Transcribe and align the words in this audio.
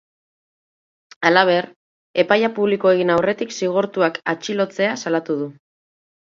Halaber, 1.29 1.67
epaia 2.23 2.49
publiko 2.55 2.95
egin 2.95 3.13
aurretik 3.17 3.53
zigortuak 3.61 4.19
atxilotzea 4.35 4.97
salatu 5.05 5.39
du. 5.45 5.51